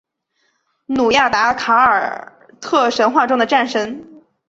[0.87, 4.23] 努亚达凯尔特神话中的战神。